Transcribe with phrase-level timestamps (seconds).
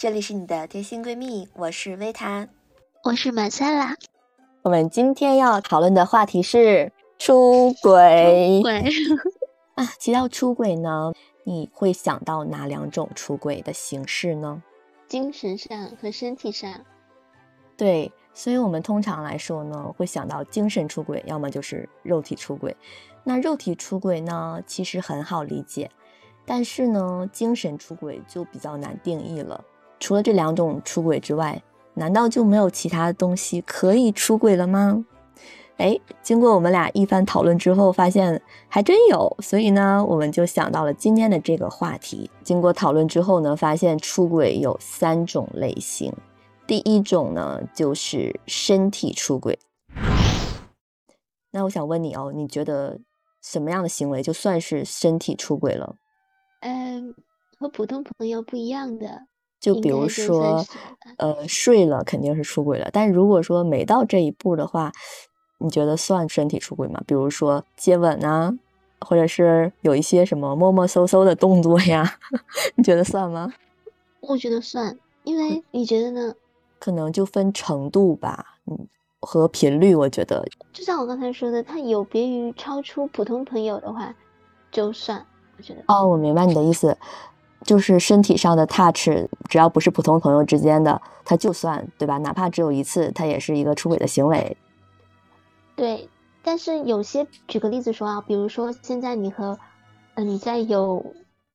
[0.00, 2.48] 这里是你的贴心闺蜜，我是维塔，
[3.04, 3.94] 我是马莎拉。
[4.62, 8.62] 我们今天要讨论的话题是出轨。
[8.62, 8.82] 对
[9.76, 11.12] 啊，提到出轨呢，
[11.44, 14.62] 你会想到哪两种出轨的形式呢？
[15.06, 16.80] 精神上和身体上。
[17.76, 22.74] 对，所以我们通常来说呢，会想到精神出轨，要么就是肉体出轨。
[23.22, 25.90] 那肉体出轨呢，其实很好理解，
[26.46, 29.62] 但是呢，精神出轨就比较难定义了。
[30.00, 31.62] 除了这两种出轨之外，
[31.94, 35.04] 难道就没有其他东西可以出轨了吗？
[35.76, 42.30] 哎，经过我们俩一番讨论之后，发现还真有，所以呢，我们就想到了今天的这个话题。
[42.42, 46.12] 经过讨论之后呢，发现出轨有三种类型。
[46.66, 49.58] 第一种呢，就是身体出轨。
[51.50, 53.00] 那我想问你哦，你觉得
[53.42, 55.96] 什么样的行为就算是身体出轨了？
[56.60, 57.14] 嗯，
[57.58, 59.22] 和普通朋友不一样的。
[59.60, 60.64] 就比如说，
[61.18, 62.88] 呃，睡了肯定是出轨了。
[62.92, 64.90] 但如果说没到这一步的话，
[65.58, 67.00] 你觉得算身体出轨吗？
[67.06, 68.52] 比如说接吻啊，
[69.00, 72.16] 或者是有一些什么摸摸搜搜的动作呀，
[72.74, 73.52] 你觉得算吗？
[74.20, 76.34] 我觉得算，因为你觉得呢？
[76.78, 78.86] 可能就分程度吧，嗯，
[79.20, 79.94] 和频率。
[79.94, 84.14] 我觉得，就像我刚才说的，它有别于超出普通朋友的话，
[84.72, 85.22] 就算。
[85.58, 86.96] 我觉得哦，我明白你的意思。
[87.64, 89.08] 就是身体上的 touch，
[89.48, 92.18] 只要不是普通朋友之间的，他就算对吧？
[92.18, 94.56] 哪怕只有一次，他也是一个出轨的行为。
[95.76, 96.08] 对，
[96.42, 99.58] 但是有些，举个例子说啊，比如说现在你和，
[100.14, 101.04] 呃，你在有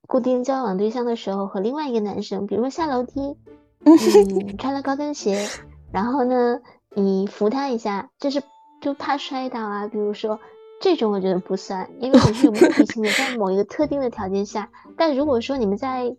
[0.08, 3.36] 固定交往对象的时候，和另外一个男生，比如说下楼梯，
[3.86, 5.48] 嗯，穿了高跟鞋，
[5.92, 6.60] 然后呢，
[6.96, 8.42] 你扶他一下，就是
[8.82, 10.40] 就怕摔倒啊，比如说。
[10.80, 14.70] 这种我觉得不算，因为你是有目的性的，在某一个特定的条件下。
[14.98, 16.16] 但如果说你们在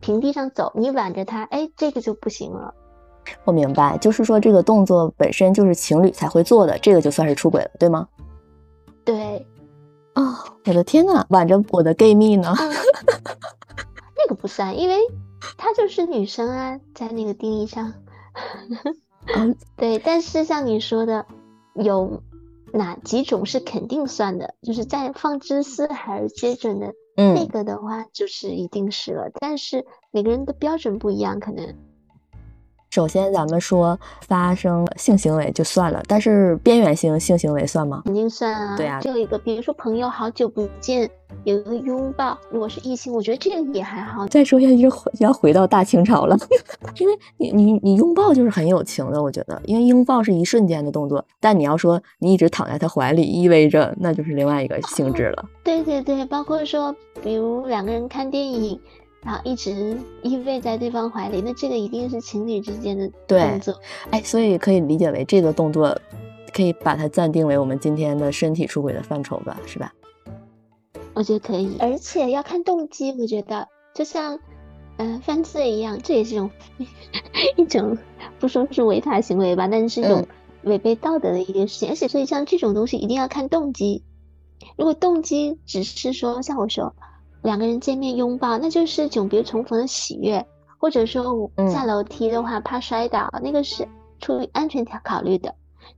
[0.00, 2.74] 平地上走，你挽着他，哎，这个就不行了。
[3.44, 8.08] 我明白，就是说这个动作本身就是情侣才会做的，这个就算是出轨了，对吗？
[9.04, 9.46] 对。
[10.14, 10.34] 哦，
[10.66, 12.52] 我的天呐，挽着我的 gay 蜜呢？
[14.16, 14.98] 那个不算，因为
[15.56, 17.92] 她就是女生啊，在那个定义上。
[19.36, 19.98] 嗯， 对。
[19.98, 21.26] 但是像你说的，
[21.74, 22.22] 有。
[22.76, 24.54] 哪几种是肯定算的？
[24.60, 29.30] 就是在放之四海而皆准的那个的话，就是一定是了。
[29.40, 31.76] 但是每个人的标准不一样，可能。
[32.94, 38.02] 首先，咱们说发生性行为就算了，但是边缘性性行为算吗？
[38.04, 38.76] 肯定算啊。
[38.76, 41.10] 对啊，就一个，比如说朋友好久不见，
[41.42, 44.24] 有一个拥抱，如果是异性，我觉得这个也还好。
[44.28, 46.38] 再说下去就要回到大清朝了，
[47.00, 55.44] 因为你你你拥抱就是很有情的，我觉得，因为拥抱是一瞬间的动作，但你要说你一直躺在他怀里，意味着那就是另外一个性质了。
[55.64, 56.94] 对对对，包括说，
[57.24, 58.78] 比如两个人看电影。
[59.24, 63.74] 然后一直依偎在对方怀里，那这个一定是情侣之间的动作。
[64.10, 65.98] 哎，所以可以理解为这个动作，
[66.52, 69.90] 可以把它暂定为我们今天的身体出轨的范畴吧，是吧？
[71.14, 73.14] 我觉得可以，而且要看动机。
[73.18, 74.38] 我觉得就像，
[74.98, 76.50] 嗯，犯罪一样，这也是一种
[77.56, 77.96] 一种
[78.38, 80.26] 不说是违法行为吧，但是是一种
[80.64, 81.88] 违背道德的一件事情。
[81.88, 84.02] 而且所以像这种东西一定要看动机。
[84.76, 86.94] 如果动机只是说像我说。
[87.44, 90.46] 两个人见面拥抱，那就是久别重逢的喜悦，
[90.78, 93.86] 或者说下楼梯的话怕摔倒，那个是
[94.18, 95.54] 出于安全条考虑的。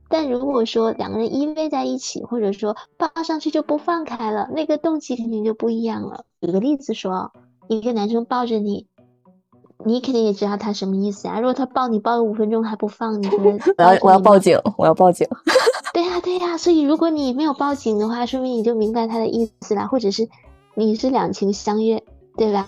[0.09, 6.25] 但如果说两个人依偎在一起，或者说抱上去就不放开了，那个动机肯定就不一样了。
[6.41, 7.31] 举个例子说，
[7.69, 8.85] 一个男生抱着你，
[9.85, 11.39] 你肯定也知道他什么意思啊。
[11.39, 15.25] 如果他抱你抱了五分钟还不放，你觉得我要我要报警，我要报警。
[15.93, 20.27] 对呀对呀，所以如果你没有报警的话，说明你就明白他的意思了，或者是。
[20.77, 22.03] 你是两情相悦，
[22.37, 22.67] 对吧？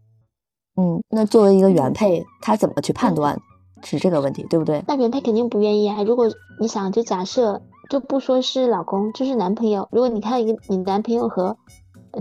[0.80, 3.38] 嗯，那作为一个原配，他怎么去判断
[3.84, 4.82] 是这个问题，对不对？
[4.88, 6.02] 那原配肯定不愿意啊。
[6.02, 6.26] 如果
[6.58, 7.60] 你想，就假设
[7.90, 9.86] 就不说是老公，就是男朋友。
[9.92, 11.58] 如果你看一个你男朋友和，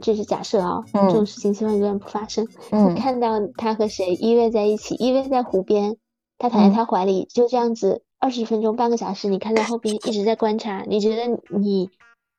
[0.02, 2.46] 这是假设啊，这种事情希望永远不发生。
[2.90, 5.96] 你看到他和谁依偎在一起，依偎在湖边，
[6.38, 11.90] 他躺在他怀里，就这样子二十分钟、半个小时，你看到后边一直在观察，你觉得你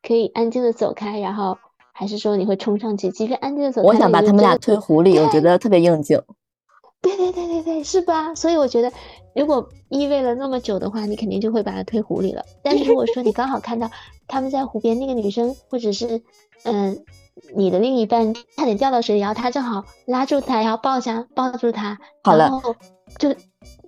[0.02, 1.56] 可以安静的走开，然后。
[1.98, 3.82] 还是说你会冲上去，即便安静的走？
[3.82, 6.22] 我想把他们俩推湖里，我觉得特别应景。
[7.02, 8.32] 对对对对对，是吧？
[8.36, 8.92] 所以我觉得，
[9.34, 12.44] 如果依偎了那么久的话，你肯定就会把他推湖里了。
[12.62, 13.90] 但是如果说你刚好看到
[14.28, 16.22] 他们在湖边，那个女生或者是
[16.62, 17.04] 嗯
[17.56, 22.48] 你的另一半差点掉到水里，然后他正好拉住他，然后抱下抱住他，好了，
[23.18, 23.34] 就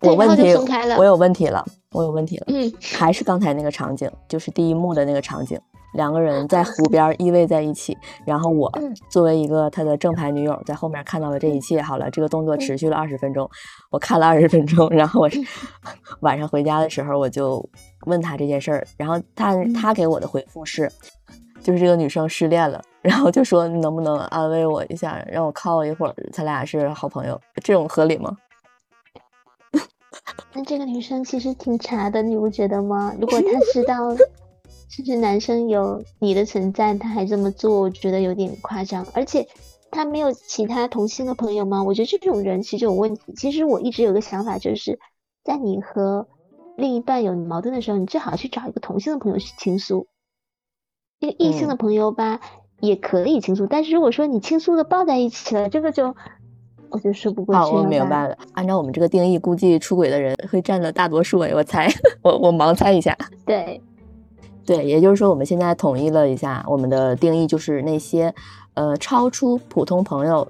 [0.03, 0.97] 我问题松开了。
[0.97, 2.45] 我有问题了，我有问题了。
[2.49, 5.59] 嗯，还是刚才那个场景，就是第一幕的那个场景，
[5.95, 8.73] 两个人在湖边依偎在一起，然后我
[9.09, 11.83] 作为一个他的正牌女友，在后面看到了这一切。
[11.83, 13.49] 好了，这个动作持续了二十分钟，
[13.91, 15.29] 我看了二十分钟，然后我
[16.21, 17.69] 晚上回家的时候，我就
[18.07, 20.91] 问他这件事儿，然后他他给我的回复是，
[21.61, 28.37] 就是这个女生失恋了，然后就说你能不能安慰我一下，让我靠一会儿，咱俩是好朋友，这种合理吗？
[30.53, 33.15] 那这个女生其实挺茶的，你不觉得吗？
[33.21, 34.17] 如果她知道，
[34.89, 39.07] 甚至男生有你的存在，她还这么做，我觉得有点夸张。
[39.15, 39.49] 而且，
[39.91, 41.85] 她没有其他同性的朋友吗？
[41.85, 43.33] 我觉得这种人其实有问题。
[43.37, 44.99] 其实我一直有个想法，就是
[45.45, 46.27] 在你和
[46.77, 50.09] 另一半有矛盾的时候，你最好去找一个同性的朋友去倾诉。
[51.21, 52.41] 一个异性的朋友吧，
[52.81, 56.17] 也可以倾诉，但是如果说你倾诉的抱在一起了，这个就。
[56.91, 58.37] 我就说不过去好，我明白了。
[58.53, 61.39] 按照我们这个定义，估计出轨的人会占了大多数。
[61.39, 61.89] 我猜，
[62.23, 63.17] 我我盲猜一下。
[63.45, 63.81] 对，
[64.67, 68.35] 对，也就是说，我们现在统一了一下我们的定义，就是那些
[68.75, 70.47] 呃超出普通朋友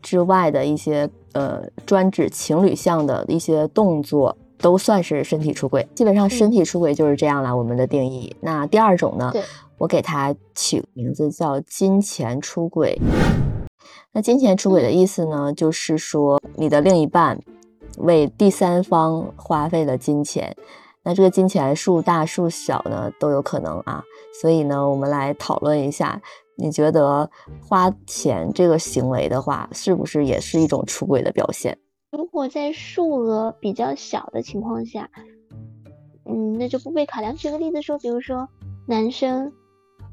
[0.00, 5.86] 之外的一些呃专指情侣向的一些动作，都算是身体出轨。
[5.94, 7.56] 基本上身体出轨就是这样了。
[7.56, 8.34] 我们的定义。
[8.40, 9.32] 那第二种呢？
[9.78, 12.96] 我给它起名字叫金钱出轨。
[14.12, 17.40] 那金钱出轨的意思呢，就是说你的另一半
[17.98, 20.54] 为第三方花费了金钱，
[21.02, 24.02] 那这个金钱数大数小呢都有可能啊。
[24.40, 26.20] 所以呢，我们来讨论一下，
[26.56, 27.30] 你觉得
[27.66, 31.78] 花钱这个行为的话，是不是也是一种出轨的表现？
[32.10, 35.08] 如果在数额比较小的情况下，
[36.26, 37.34] 嗯，那就不被考量。
[37.34, 38.48] 举个例子说，比如说
[38.86, 39.52] 男生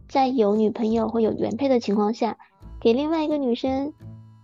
[0.08, 2.38] 在有女朋友或有原配的情况下。
[2.82, 3.94] 给另外一个女生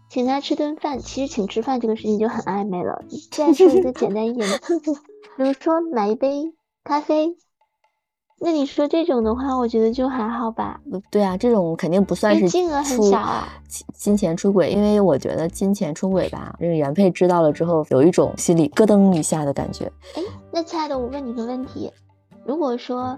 [0.10, 3.02] 请她吃顿饭，其实请吃饭这个事情就很暧昧了。
[3.32, 4.58] 再说一个简单一点的，
[5.38, 6.54] 比如说买一杯
[6.84, 7.36] 咖啡，
[8.40, 10.82] 那你说这种的话，我觉得就还好吧。
[11.10, 13.48] 对啊，这种肯定不算是金额很小啊，
[13.94, 14.70] 金钱出轨。
[14.70, 19.86] 因为我觉得金钱出轨吧，这个原配知道了之后，有一种心里咯噔一下的感觉。
[20.16, 20.22] 哎，
[20.52, 21.92] 那亲爱的，我问你个问题，
[22.46, 23.18] 如果说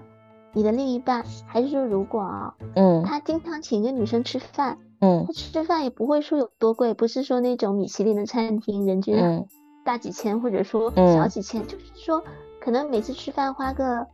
[0.52, 4.78] 你的另一半，还是说如果啊，嗯，他经常请一个女生吃饭。
[5.00, 9.46] 嗯，他吃饭也不会说有多贵，不是说那种米其林的餐厅，人均
[9.84, 12.22] 大几千或者说小几千，就是说
[12.60, 14.06] 可能每次吃饭花个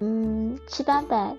[0.00, 1.34] 嗯七八百，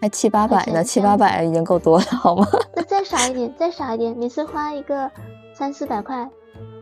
[0.00, 2.46] 还七八百呢，七八百已经够多了，好吗？
[2.74, 5.10] 那再少一点，再少一点，每次花一个
[5.54, 6.28] 三四百块，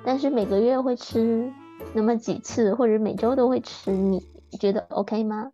[0.05, 1.53] 但是每个月会吃
[1.93, 4.23] 那么几次，或者每周都会吃，你
[4.61, 5.51] 觉得 OK 吗？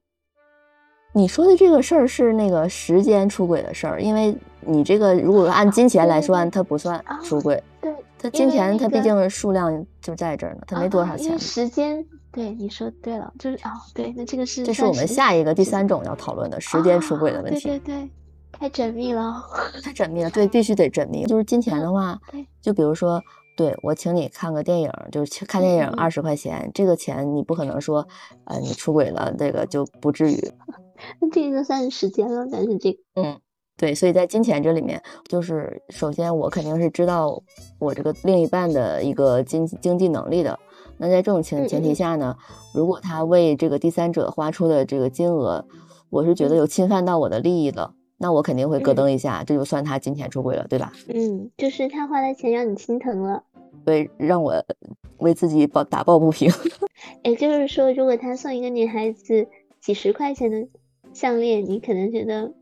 [1.18, 4.36] 你说的这个事儿是那个时间出轨的事儿，因为。
[4.70, 7.62] 你这个如果按金钱来算，它不算出轨。
[7.80, 11.38] 对，它金钱它毕竟数量就在这儿呢，它没多少钱。
[11.38, 17.60] 时间，对你说对了，就是哦，对，那这个是这是我们下一个第三种要讨论的时间出轨的问题。
[17.66, 18.10] 对对对，
[18.52, 19.42] 太缜密了，
[19.82, 20.28] 太缜密了。
[20.36, 21.24] 对，必须得缜密。
[21.24, 22.18] 就是金钱的话，
[22.60, 23.22] 就比如说，
[23.56, 28.06] 对我请你看个电影，就是看电影二十块钱，这个钱你不可能说，
[28.44, 30.36] 呃，你出轨了，这个就不至于。
[31.20, 33.40] 那这个算是时间了，但是这个，嗯。
[33.76, 37.40] 对，所以在金钱这里面，就是首先我肯定是知道
[37.78, 40.58] 我这个另一半的一个经经济能力的。
[40.96, 42.36] 那在这种前前提下呢，
[42.74, 45.64] 如果他为这个第三者花出的这个金额，
[46.10, 50.92] 我是觉得有侵犯到我的利益了，那我肯定会咯噔一下，这就算他金钱出轨了，对吧？
[51.06, 53.44] 嗯，就是他花的钱让你心疼了，
[53.84, 54.60] 对，让我
[55.18, 56.50] 为自己抱打抱不平。
[57.22, 59.46] 也 就是说，如果他送一个女孩子
[59.80, 60.66] 几十块钱的
[61.18, 62.52] 项链，你可能觉得，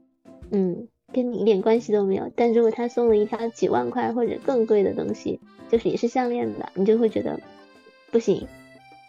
[0.50, 0.88] 嗯。
[1.12, 5.38] 跟你一点关系都没有，但如果他送了一条几万块或者更贵的东西，
[5.70, 7.38] 就是也是项链的，你就会觉得
[8.10, 8.44] 不行。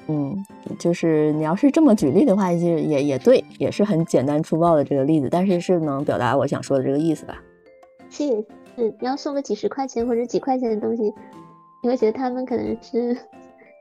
[0.07, 0.37] 嗯，
[0.77, 7.41] 就是你要是这么举例的话，就也也对，也是很简单粗暴的这个例子，但是是能表达我想说的这个意思吧？
[8.11, 11.11] 是，你要送个几十块钱或者几块钱的东西，
[11.81, 13.17] 你会觉得他们可能是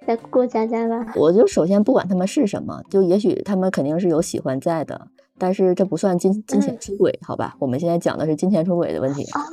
[0.06, 1.12] 在过家家吧？
[1.16, 5.08] 我就首先不管他们是什么，就也许他们肯定是有喜欢在的。
[5.38, 7.56] 但是这不算金金钱出轨，好吧？
[7.58, 9.44] 我们现在讲的是金钱出轨的问题啊。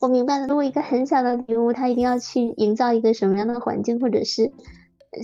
[0.00, 4.52] 我明白了，如果一个很小的礼物，他一定要去营造一个什么样的环境，或者是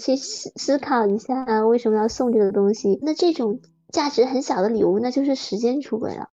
[0.01, 2.99] 去思思考一下为什么要送这个东西。
[3.03, 3.61] 那这种
[3.91, 6.31] 价值很小的礼物，那就是时间出轨了。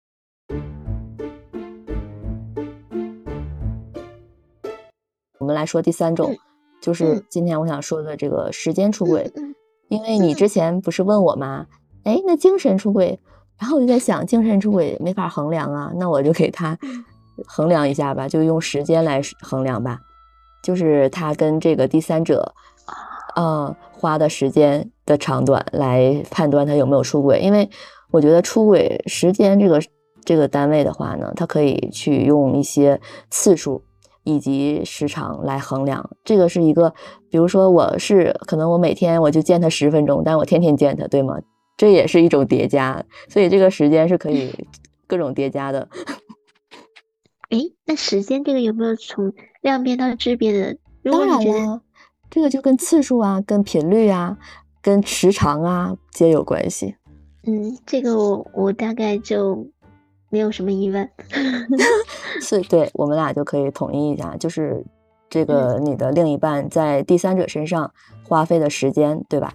[5.40, 6.36] 我们来说第三种，
[6.82, 9.32] 就是今天我想说的这个时间出轨，
[9.88, 11.68] 因为你之前不是问我吗？
[12.04, 13.22] 哎，那精神出轨。
[13.60, 16.78] 然后我就在想，精神出轨没法衡量啊，那我就给他
[17.48, 20.00] 衡量一下吧，就用时间来衡量吧。
[20.62, 22.54] 就是他跟这个第三者，
[23.36, 27.70] 呃，花的时间的长短来判断他有没有出轨，因为
[28.12, 29.80] 我觉得出轨时间这个
[30.24, 33.84] 这个单位的话呢，他可以去用一些次数
[34.24, 36.10] 以及时长来衡量。
[36.24, 36.94] 这个是一个，
[37.30, 41.38] 比如说我是可能我每天我就见他十分钟，但我天天见他，对吗？
[41.78, 44.54] 这也是一种叠加，所以这个时间是可以
[45.08, 45.88] 各种叠加的。
[47.50, 50.78] 哎，那时间这个有没有从量变到质变的？
[51.12, 51.82] 当然了，
[52.32, 54.38] 这个就跟次数啊、跟频率啊、
[54.82, 56.96] 跟时长啊皆有关系。
[57.44, 59.68] 嗯，这个我我大概就
[60.30, 61.08] 没有什么疑问。
[62.42, 64.84] 是，对我们俩就可以统一一下，就是
[65.30, 67.94] 这个你的另一半在第三者身上
[68.28, 69.54] 花费的时间，对吧？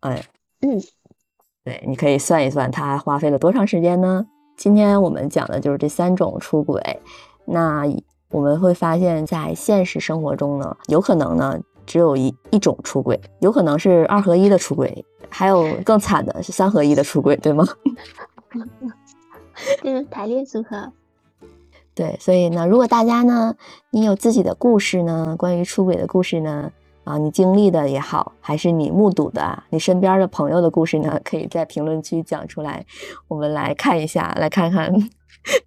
[0.00, 0.22] 哎，
[0.60, 0.78] 嗯，
[1.64, 4.26] 对，你可以算一算他花费了多长时间呢？
[4.56, 7.00] 今天我们讲的就是这三种出轨，
[7.44, 7.84] 那。
[8.34, 17.62] 我们会发现，在现实生活中呢，有可能呢只有一一种出轨，有可能是二合一的出轨，还有更惨的是三合一的出轨，对吗？
[19.82, 20.90] 这是排列组合。
[21.94, 23.54] 对，所以呢，如果大家呢，
[23.90, 26.72] 你有自己的故事呢，关于出轨的故事呢，
[27.04, 32.84] 啊，你经历的也好，还是你目睹的，你身边的朋友的故事呢，可以在评论区讲出来，
[33.28, 34.92] 我们来看一下，来看看，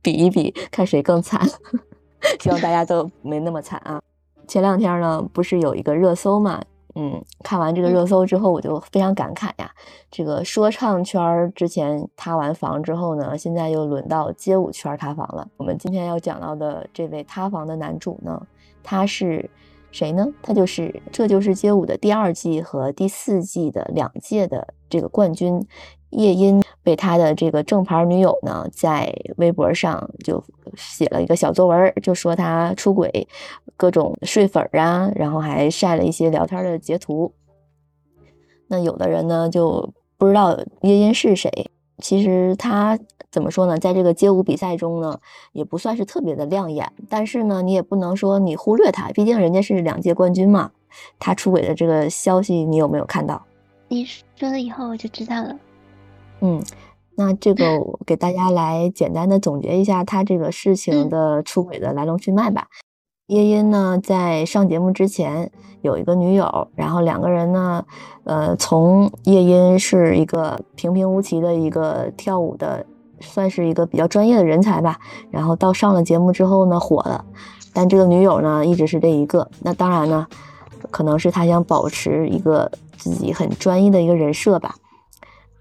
[0.02, 1.42] 比一比，看谁更惨。
[2.40, 4.02] 希望大家都没那么惨啊！
[4.48, 6.62] 前两天呢，不是有一个热搜嘛？
[6.96, 9.70] 嗯，看完这个热搜之后，我就非常感慨呀。
[10.10, 15.46] 这个说唱圈之前塌完房之后呢，现在又轮到街舞圈塌房了。
[15.58, 18.42] 我们今天要讲到的这位塌房的男主呢，
[18.82, 19.48] 他是
[19.96, 20.28] 谁呢？
[20.42, 25.66] 他就是《这就是街舞》的第二季和第四季的两届的这个冠军。
[26.10, 30.44] 叶音被他的这个正牌女友呢，在微博上就
[30.76, 33.28] 写了一个小作文，就说他出轨，
[33.78, 37.34] 各种睡粉啊，然后还晒了一些聊天的截图。
[38.68, 42.98] 那有的人呢就不知道叶音是谁，其实他
[43.36, 45.20] 怎么说呢，在这个街舞比赛中呢，
[45.52, 50.72] 也不算是特别的亮眼，但是呢，你也不能说你忽略他，毕竟人家是两届冠军嘛。
[51.20, 53.46] 他出轨的这个消息，你有没有看到？
[53.90, 55.54] 你说了以后我就知道了。
[56.40, 56.64] 嗯，
[57.16, 62.68] 那这个 我给大家来简单的总结一下他这个事情的出轨的来龙去脉吧。
[63.28, 65.52] 叶音呢，在上节目之前
[65.82, 67.84] 有一个女友，然后两个人呢，
[68.24, 72.86] 呃，从叶音是一个平平无奇的一个跳舞的，
[73.20, 75.00] 算是一个比较专业的人才吧，
[75.32, 77.24] 然后到上了节目之后呢，火了，
[77.74, 79.50] 但这个女友呢，一直是这一个。
[79.62, 80.28] 那当然呢，
[80.92, 84.76] 可能是他想保持一个自己很专一的一个人设吧。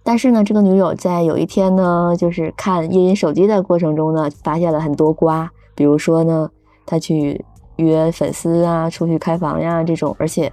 [0.03, 5.51] 但是呢，这个女友在有一天呢，就是看叶音手机的过程中呢，发现了很多瓜。
[5.75, 6.51] 比如说呢，
[6.85, 7.43] 她去
[7.77, 10.53] 约粉丝啊，出去开房呀这种，而且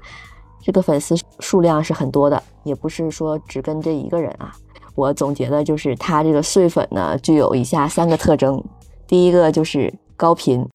[0.61, 4.53] 这个粉丝数量是很多的，也不是说只跟这一个人啊。
[4.95, 8.63] 我总结的就是他这个碎粉呢，具有以下三个特征：
[9.07, 10.67] 第一个就是高频。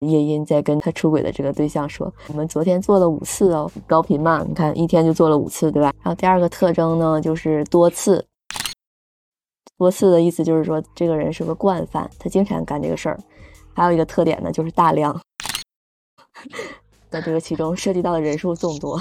[0.00, 8.22] 夜音在跟他出轨的这个对象说：“我们昨天做了五次哦，高频嘛，你看一天就做了五次，对吧？”然后第二个特征呢，就是多次。
[9.78, 13.18] 多次的意思就是说，这个人是个惯犯，他经常干这个事儿。
[13.72, 15.18] 还有一个特点呢，就是大量。
[17.08, 19.00] 在这个其中涉及到的人数众多，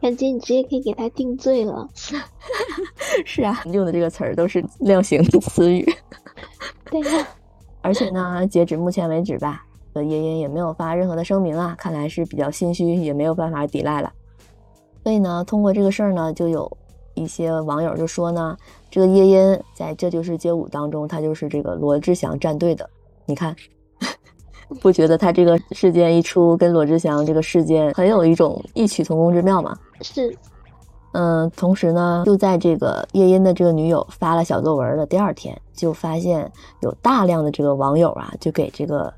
[0.00, 1.88] 感觉你直接可以给他定罪了。
[3.24, 5.86] 是啊，用的这个词儿都是量刑的词语。
[6.90, 7.28] 对呀，
[7.82, 9.62] 而且呢，截止目前为止吧。
[9.96, 14.12] 叶音也没有发任何的声明啊，看来是比较心虚，也没有办法抵赖了。
[15.02, 16.70] 所以呢，通过这个事儿呢，就有
[17.14, 18.54] 一些网友就说呢，
[18.90, 22.86] 这个叶音在这就是街舞当中，他就是这个罗志祥战队的。
[23.24, 23.56] 你看，
[24.80, 29.76] 不觉得他这个事件一出，跟罗志祥这个事件很有一种异曲同工之妙吗？
[30.00, 30.36] 是。
[31.12, 39.12] 嗯，同时呢，就在这个叶音的这个女友发了小作文的第二天，就发现有大量的这个网友啊，就给这个。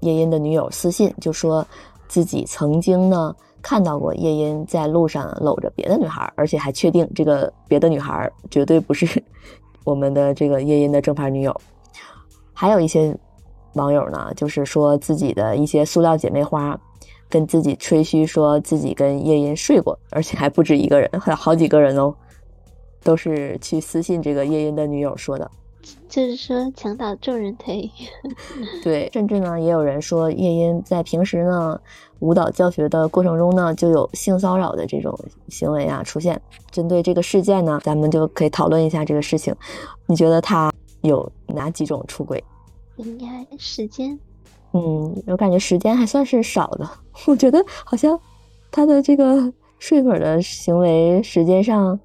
[0.00, 1.64] 叶音的女友私信就说，
[2.08, 9.06] 自己曾经呢看到过叶音在路上搂着别的女孩，而且还确定这个别的女孩绝对不是
[9.86, 11.56] 我们的这个叶音的正牌女友。
[12.52, 13.16] 还有一些
[13.74, 16.78] 网友呢，就是说自己的一些塑料姐妹花
[17.28, 22.14] 跟自己吹嘘，说自己跟夜音睡过，而且还不止一个人，还有好几个人哦，
[23.02, 25.50] 都是去私信这个夜音的女友说的。
[26.08, 27.90] 就是说，墙倒众人推。
[28.84, 31.80] 对，甚至呢，也有人说夜音在平时呢
[32.20, 36.40] 舞蹈教学的过程中呢，就有性骚扰的这种行为啊出现。
[36.70, 39.52] 针对这个事件呢，咱们就可以讨论一下这个事情。
[40.06, 42.42] 你觉得他有哪几种出轨？
[43.02, 44.18] 应该时间。
[44.72, 46.88] 嗯，我感觉时间还算是少的。
[47.26, 48.18] 我觉得好像
[48.70, 51.98] 他的这个睡粉的行为时间上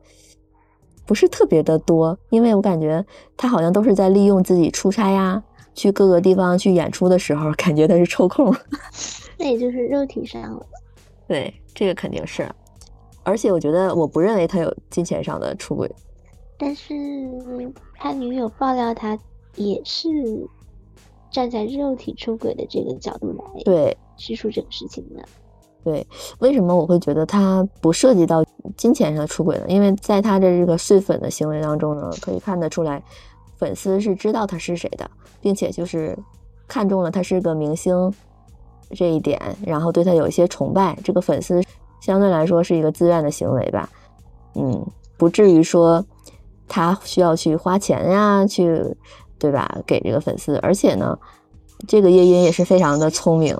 [1.06, 3.06] 不是特别的多，因为我感觉
[3.38, 5.42] 他好像都是在利用自己出差呀，
[5.74, 8.54] 去各个地方去演出的时候，感觉他是抽空。
[9.40, 10.66] 那也就是肉体上了。
[11.28, 12.50] 对，这个肯定是。
[13.24, 15.90] 而且我觉得，我不认为他有金钱上的出轨。
[16.58, 16.94] 但是
[17.98, 19.18] 他女友爆料，他
[19.56, 20.10] 也是
[21.38, 25.24] 站在肉体出轨的这个角度来对叙述这个事情的。
[25.84, 26.04] 对，
[26.40, 28.44] 为什么我会觉得他不涉及到
[28.76, 29.66] 金钱上的出轨呢？
[29.68, 33.04] 因为在他的这个碎粉的行为当中呢，可以看得出来，
[33.56, 35.08] 粉丝是知道他是谁的，
[35.40, 36.18] 并且就是
[36.68, 38.12] 看中了他是个明星
[38.90, 40.98] 这一点，然后对他有一些崇拜。
[41.04, 41.62] 这个粉丝
[42.02, 43.88] 相对来说是一个自愿的行为吧，
[44.56, 44.84] 嗯，
[45.18, 46.04] 不至于说
[46.68, 48.84] 他需要去花钱呀，去
[49.40, 49.80] 对吧？
[49.86, 51.18] 给这个粉丝，而且呢，
[51.88, 53.56] 这个夜莺也是非常的聪明。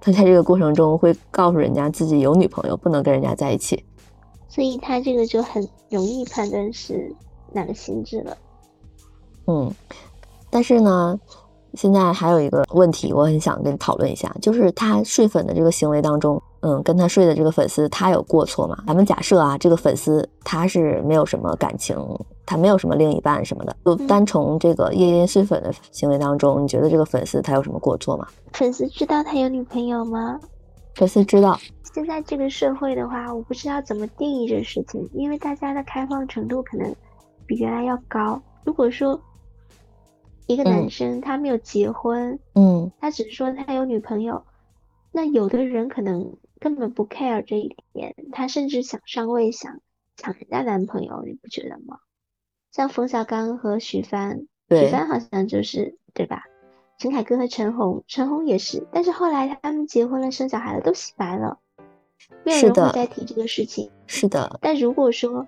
[0.00, 3.82] 他在这个过程中会告诉人家自己有女朋友，不能跟人家在一起，
[4.48, 7.10] 所以他这个就很容易判断是
[7.52, 8.36] 哪个性质了。
[9.46, 9.72] 嗯，
[10.50, 11.18] 但是呢，
[11.76, 16.40] 现在还有一个问题，我很想跟你讨论一下，就是他睡粉的这个行为当中。
[16.66, 18.84] 嗯，跟他睡的这个粉丝，他有过错吗？
[18.86, 21.94] 咱们假设啊，这个粉丝他是没有什么感情，
[22.46, 28.26] 他没有什么另一半什么的，就单从这个夜夜睡粉的行为当中，你觉得这个粉丝他有什么过错吗？
[28.54, 30.40] 粉丝知道他有女朋友吗？
[30.94, 31.60] 粉丝知道。
[31.92, 36.90] 现在这个社会的话，我不知道怎么定义这事情，因为大家的开放程度可能
[37.44, 38.40] 比原来要高。
[38.64, 39.20] 如果说
[40.46, 44.44] 一个男生他没有结婚，嗯，他只是说他有女朋友，
[45.12, 46.36] 那有的人可能。
[46.60, 49.80] 根本不 care 这一点，他甚至想上位，想
[50.16, 51.98] 抢人家男朋友，你不觉得吗？
[52.72, 56.44] 像冯小刚和许帆，许帆好像就是对吧？
[56.96, 61.58] 陈凯歌和陈红，陈红也是，但是后来他们结婚了，生小孩了，都洗白了，
[62.44, 63.90] 没有人会再提这个事情。
[64.06, 64.58] 是的。
[64.62, 65.46] 但如果说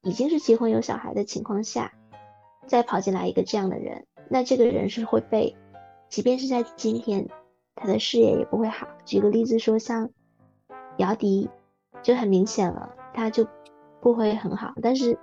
[0.00, 1.92] 已经是结婚有小孩的情况下，
[2.66, 5.56] 再跑进来一个这样的人，那这个人是会被，
[6.08, 7.28] 即便是在今天。
[7.76, 8.86] 他的事业也不会好。
[9.04, 10.08] 举个例子说，像
[10.98, 11.50] 姚笛，
[12.04, 13.48] 就很明显了，他就
[14.00, 14.74] 不会很好。
[14.80, 15.18] 但是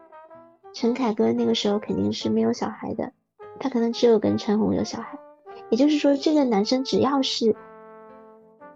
[0.74, 3.14] 陈凯歌那个时候肯定是没有小孩的，
[3.58, 5.18] 他可能只有跟陈红有小孩。
[5.70, 7.56] 也就是说，这个男生只要是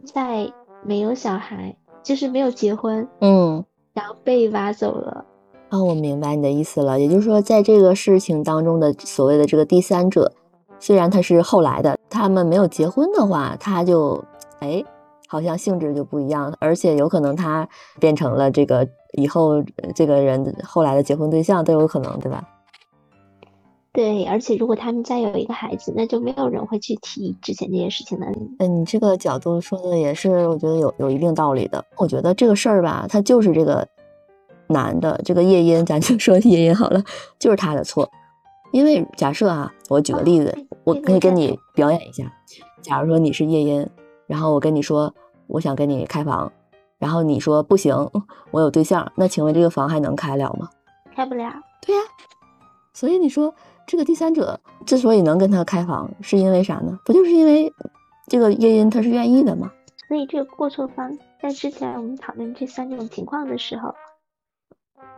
[0.06, 5.26] 在没有小孩，就是没有结婚，嗯，然后被挖走了。
[5.76, 6.98] 啊，我明白你的意思了。
[7.00, 10.32] 也就是说，在这个事情当中的所谓的这个第三者。
[10.78, 14.24] 虽然他是后来的，他们没有结婚的话，他就
[14.60, 14.84] 哎，
[15.28, 17.68] 好像性质就不一样，而且有可能他
[18.00, 19.64] 变成了这个以后
[19.96, 22.44] 这个人后来的结婚对象都有可能，对吧？
[23.94, 28.28] 对，而且如果他们再有一个孩子，那就没有人会去提之前这些事情了。
[28.60, 31.84] 嗯，你这个角度说的也是，我觉得有有一定道理的。
[31.98, 33.88] 我觉得这个事儿吧，它就是这个
[34.68, 37.04] 男的，这个夜莺，咱就说夜莺好了，
[37.40, 38.10] 就是他的错。
[38.72, 42.32] 因为假设啊，我举个例子，我可以跟你表演一下。
[42.82, 43.88] 假如说你是夜莺，
[44.28, 45.14] 然后我跟你说，
[45.48, 46.52] 我想跟你开房，
[46.98, 47.96] 然后你说不行，
[48.52, 50.70] 我有对象，那请问这个房还能开了吗？
[51.16, 51.50] 开不了。
[51.86, 52.02] 对呀，
[52.94, 53.54] 所以你说
[53.88, 57.00] 这个第三者之所以能跟他开房，是因为啥呢？
[57.06, 57.72] 不就是因为
[58.28, 59.72] 这个夜莺他是愿意的吗？
[60.08, 63.96] 所以这个过错方在之前我们讨论这三种情况的时候，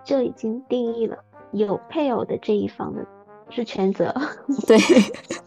[0.07, 1.19] 就已经定义了
[1.51, 3.05] 有配偶的这一方的。
[3.49, 4.13] 是全责，
[4.67, 4.77] 对，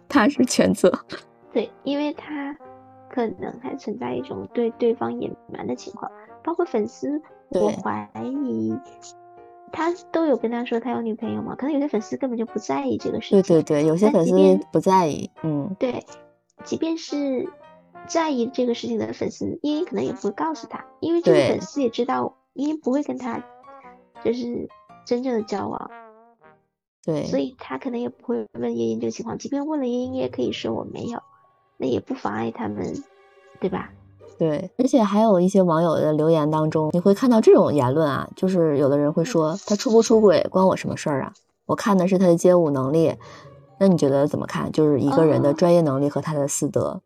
[0.09, 0.91] 他是全责，
[1.53, 2.57] 对，因为他
[3.11, 6.11] 可能还存在一种对对方隐瞒的情况，
[6.43, 7.21] 包括粉丝，
[7.51, 8.75] 我怀疑
[9.71, 16.03] 他都有跟他说他有女朋友嘛，可能有些粉丝根本就不在意这个事情，对对对，有些粉丝不在意，嗯，对，
[16.65, 17.47] 即便是
[18.07, 23.45] 在意这个事情的粉丝，茵茵可能也不会告诉他，因为这个粉丝也知道茵茵不会跟他
[24.25, 24.69] 就是
[25.05, 25.91] 真正的交往。
[27.05, 31.19] 对，所以他可能也不会问叶音这个情况，即便问了叶音，也可以说我没有，
[31.79, 33.03] 那也不妨碍他们，
[33.59, 33.91] 对吧？
[34.39, 41.33] 对，而且还有一些网友的留言当中，你会看到这种言论啊，就是有的人会说他出不出轨关我什么事儿啊？
[41.67, 43.15] 我看的是他的街舞能力，
[43.79, 44.71] 那你觉得怎么看？
[44.73, 47.01] 就是一个人的专业能力和他的私德。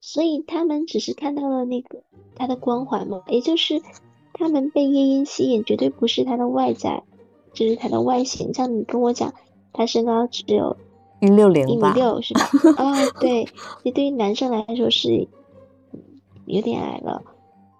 [0.00, 2.02] 所以他们只是看到了那个
[2.34, 3.80] 他的光环嘛，也就是
[4.42, 7.02] 他们被夜莺吸引，绝对不是他的外在。
[7.54, 9.34] 就是他的外形，像你跟我讲，
[9.74, 10.74] 他身高只有
[11.20, 12.40] 一六零一米六是吧？
[12.78, 13.46] 啊， 对，
[13.84, 15.28] 这对于男生来说是
[16.46, 17.22] 有点矮了，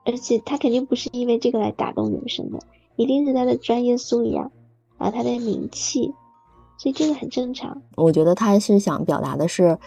[0.04, 2.58] 而且他肯定不是因为这个来打动女生的，
[2.96, 4.52] 一定是他的专业素养
[4.98, 6.12] 啊，他的名气，
[6.76, 7.80] 所以这个很正常。
[7.96, 9.78] 我觉得他是想表达的是，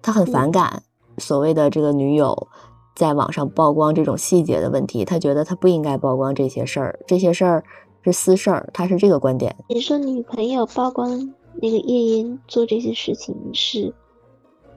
[0.00, 0.82] 他很反感
[1.18, 2.48] 所谓的这个女友
[2.94, 7.64] 在网上曝光这种细节的问题，他觉得他不应该曝光这些事儿，这些事儿
[8.02, 9.54] 是私事儿，他是这个观点。
[9.68, 13.92] 你说女朋友曝光那个夜莺做这些事情是？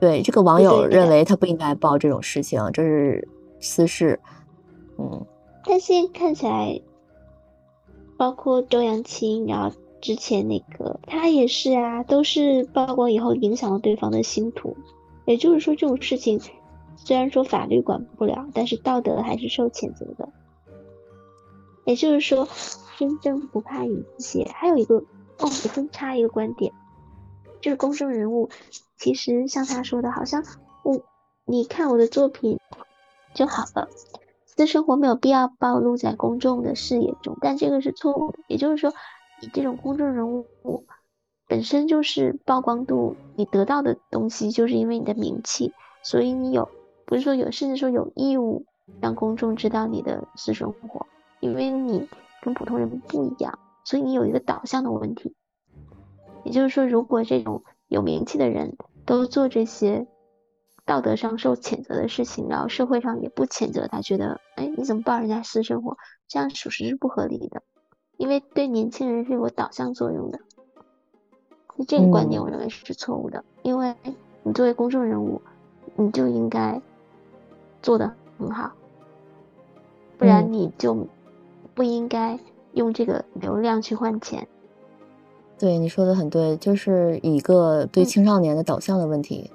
[0.00, 3.28] 对，这个网友认为他不应该报这种事情，这是
[3.60, 4.18] 私事。
[4.96, 5.26] 嗯，
[5.64, 6.80] 但现在看起来，
[8.16, 14.76] 包括周扬青，然后之前那个他也是啊，都是曝光以后影响了对方的星途。
[15.24, 16.40] 也就是说，这种事情
[17.04, 20.28] 虽然说法律管不了，但是道德还是受谴责的。
[21.84, 22.46] 也就是说，
[22.98, 24.50] 真正不怕影子写。
[24.54, 25.04] 还有一个哦，
[25.40, 26.72] 我分插一个观点。
[27.60, 28.50] 就是公众人物，
[28.98, 30.44] 其实像他说的，好像
[30.84, 31.00] 我
[31.44, 32.60] 你看我的作品
[33.34, 33.88] 就好了，
[34.44, 38.38] 私生活没有必要暴露在公众的视野中，但这个是错误的。
[38.48, 38.92] 也就是说，
[39.40, 40.46] 你这种公众人物
[41.48, 46.68] 本身就是曝光度，你得到的东西就是因为你的名气，所以你有
[47.08, 48.66] 不是说有，甚至说有义务
[49.00, 51.06] 让公众知道你的私生活，
[51.40, 52.06] 因为你
[52.42, 55.34] 跟普通人不一样，所以你有一个导向的问题。
[56.44, 60.06] 也就是说，如果这种有名气的人都做这些
[60.84, 65.96] 道德上受谴责的事情，然后社会上也不谴责他，觉得哎，你怎么爆人家私生活？
[66.28, 67.62] 这样属实是不合理的，
[68.18, 70.40] 因为对年轻人是有导向作用的。
[71.86, 73.94] 这个观点我认为是错误的，因为
[74.42, 75.40] 你作为公众人物，
[75.96, 76.82] 你就应该
[77.82, 78.72] 做的很好，
[80.16, 81.06] 不然你就
[81.74, 82.38] 不应该
[82.72, 84.46] 用这个流量去换钱。
[85.58, 89.50] 对你说的很对，就是一个对青少年的导向的问题。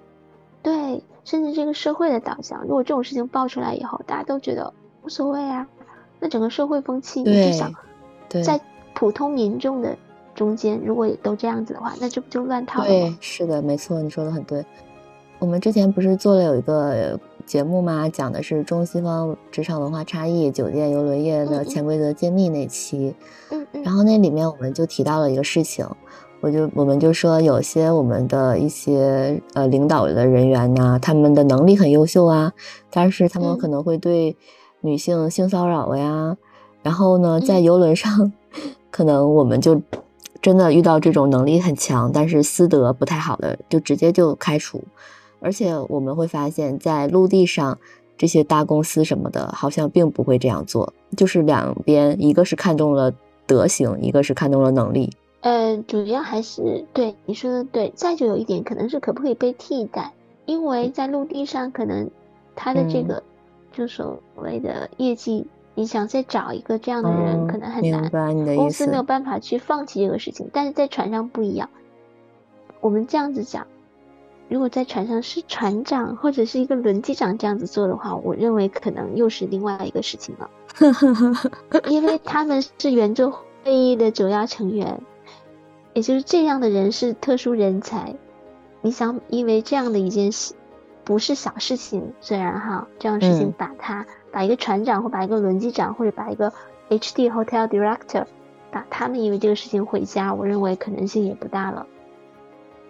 [0.61, 5.67] 对，甚至这个社会的导向，如果这种事情爆出来以后，大家都觉得无所谓啊，
[6.19, 7.73] 那整个社会风气，你就想，
[8.43, 8.59] 在
[8.93, 9.97] 普通民众的
[10.35, 12.87] 中间，如果也都这样子的话，那这不就乱套了？
[12.87, 14.65] 对，是的，没错，你说的很对。
[15.39, 18.09] 我们之前不是做了有一个节目嘛？
[18.09, 23.13] 讲的是中西方职场文化差异、酒店游轮业的潜规则揭秘那期。
[23.51, 23.83] 嗯嗯。
[23.83, 25.87] 然后那里面我们就提到了一个事情，
[26.41, 32.53] 我就我们就说有些我们的一些呃领导的人员呢，他们的能力很优秀啊，
[32.89, 34.35] 但是他们可能会对
[34.81, 36.37] 女性性骚扰呀。
[36.81, 38.33] 然后呢，在游轮上，
[38.91, 39.81] 可能我们就
[40.41, 44.83] 真的遇到这种能力很强，但是私德不太好的，就直接就开除。
[45.43, 47.77] 而且我们会发现，在陆地上，
[48.17, 50.93] 这些大公司什么的，好像并不会这样做。
[51.17, 53.13] 就是两边，一个是看中了
[53.45, 55.11] 德行，一个是看中了能力。
[55.41, 57.91] 呃，主要还是对你说的对。
[57.93, 60.13] 再就有一点，可能是可不可以被替代？
[60.45, 62.09] 因为在陆地上，可能
[62.55, 63.21] 他的这个
[63.73, 68.37] 就所谓的业绩，你想再找一个这样的人，可能很难。
[68.37, 68.61] 你的意思。
[68.61, 71.69] 公司没有办法去放弃这个事情，但是在船上不一样。
[72.79, 73.67] 我们这样子讲。
[74.49, 80.49] 如果在船上是船长或者是一个轮机长这样子做的话，我认为可能又是另外一个事情了，
[81.89, 83.31] 因为 他们是圆桌
[83.63, 85.01] 会议的主要成员，
[85.93, 88.15] 也就是这样的人是特殊人才。
[88.81, 90.53] 你想，因为这样的一件事
[91.03, 96.53] 不是小事情，虽然哈，这样事情把他把一个船长或把一个轮机长或者把一个
[96.89, 98.25] H D Hotel Director
[98.69, 101.87] 把他们因为这个事情回家，我认为可能性也不大了。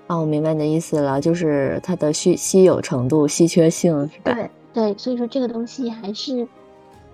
[0.07, 4.33] 哦，我明白你的意思了，就是它的稀稀有程度、稀缺性，是吧？
[4.33, 6.47] 对对，所以说这个东西还是，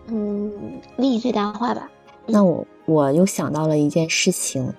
[0.07, 0.51] 嗯，
[0.97, 1.89] 利益最大化吧。
[2.25, 4.73] 那我我又想到了一件事情，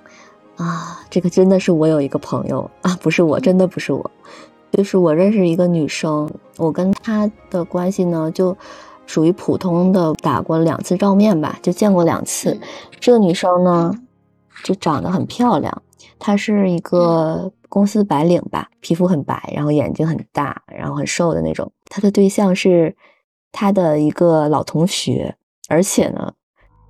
[0.56, 4.10] 啊，这个真的是我有一个朋友啊，不是我，真的不是我，
[4.72, 8.56] 就是我认识一个女生，我跟她的关系呢，就
[9.06, 12.58] 属于普通的，打过两次照面吧，就见过两次。
[12.98, 13.92] 这个女生呢，
[14.64, 15.82] 就长得很漂亮，
[16.18, 17.52] 她是一个。
[17.70, 21.70] 公司白领吧，皮肤很白，然后眼睛很大，然后很瘦的那种。
[21.86, 22.92] 他的对象是
[23.52, 25.36] 他的一个老同学，
[25.68, 26.32] 而且呢，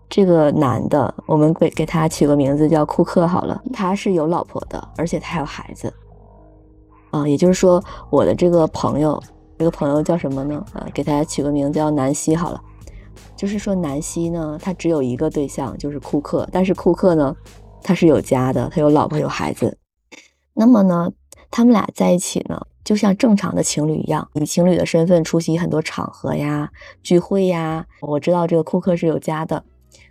[0.09, 3.63] 这个男的，我们给给他取个名字叫库克好了。
[3.75, 5.93] 他是有老婆的，而且他还有孩子。
[7.11, 9.23] 啊，也就是说，我的这个朋友，
[9.59, 10.65] 这个朋友叫什么呢？
[10.73, 12.59] 啊，给他取个名字叫南希好了。
[13.37, 16.49] 就是说，南希呢，他只有一个对象，就是库克。
[16.51, 17.37] 但是库克呢，
[17.83, 19.77] 他是有家的，他有老婆有孩子。
[20.55, 21.11] 那么呢，
[21.51, 26.71] 他们俩在一起呢，就像正常的情侣一样，以情侣的身份出席很多场合呀、
[27.03, 27.87] 聚会呀。
[28.01, 29.65] 我知道这个库克是有家的，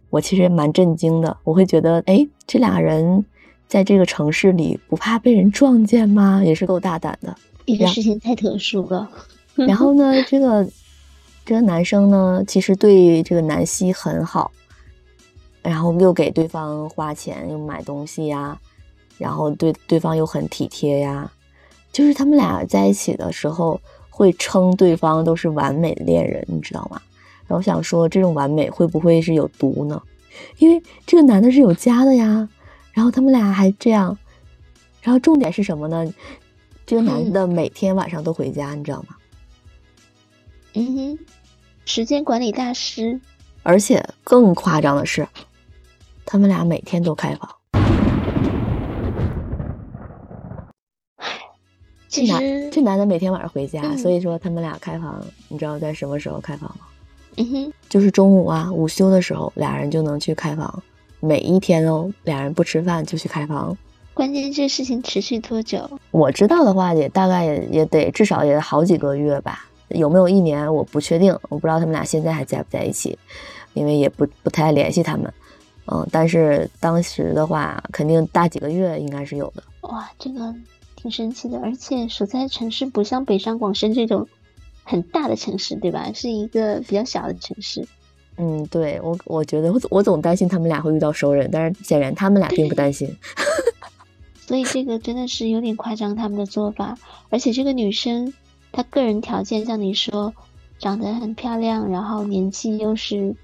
[0.09, 1.37] 我其实蛮震惊的。
[1.43, 3.25] 我会觉得，哎，这俩人
[3.67, 6.41] 在这个城市里不怕被人撞见吗？
[6.43, 7.35] 也是够大胆的。
[7.67, 9.07] 这个事情太特殊了。
[9.55, 10.67] 然后呢，这个
[11.45, 14.49] 这个男生呢，其实对这个南希很好，
[15.61, 18.59] 然后又给对方花钱，又买东西呀。
[19.17, 21.29] 然后对对方又很体贴呀，
[21.91, 27.01] 就是他们俩在一起的时候，会称对方都是完美恋人，你知道吗？
[27.45, 30.01] 然后想说这种完美会不会是有毒呢？
[30.59, 32.47] 因为这个男的是有家的呀，
[32.93, 34.17] 然后他们俩还这样，
[35.01, 36.13] 然后重点是什么呢？
[36.85, 39.17] 这个男的每天晚上都回家，你知道吗？
[40.75, 41.19] 嗯哼，
[41.83, 43.19] 时间管理大师。
[43.63, 45.27] 而且更夸张的是，
[46.31, 47.49] 他们俩每天都开房。
[52.07, 56.85] 这男这男的每天晚上回家，所以说他们俩开房，你知道在什么时候开房吗？
[57.37, 60.83] 嗯哼，就是中午啊，午休的时候，俩人就能去开房。
[61.19, 63.75] 每一天哦，俩人不吃饭就去开房。
[64.13, 65.89] 关键这事情持续多久？
[66.11, 69.67] 我知道的话，也大概也也得至少也好几个月吧。
[69.87, 73.17] 有没有一年我不确定，我不知道他们俩现在还在不在一起，
[73.73, 75.33] 因为也不不太联系他们。
[75.91, 79.63] 嗯，但是当时的话，肯定大几个月应该是有的。
[79.81, 80.53] 哇，这个
[80.95, 84.27] 挺神奇的，而且所在城市不像北上广深这种
[84.83, 86.11] 很大的城市，对吧？
[86.13, 87.87] 是一个比较小的城市。
[88.37, 93.13] 嗯，对我我觉得我我总担心他们俩会遇到熟人，但是显然他们俩并不担心。
[94.47, 96.97] 所以这个真的是有点夸张他们的做法，
[97.29, 98.33] 而且这个女生。
[98.71, 100.31] 她个人条件像你说，
[100.77, 103.35] 长得很漂亮，然后年纪又是，